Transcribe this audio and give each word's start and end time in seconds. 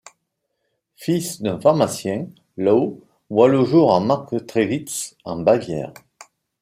Fils 0.95 1.43
d'un 1.43 1.61
pharmacien, 1.61 2.27
Loew 2.57 3.03
voit 3.29 3.47
le 3.49 3.63
jour 3.63 3.93
à 3.93 3.99
Marktredwitz 3.99 5.15
en 5.25 5.35
Bavière. 5.43 5.93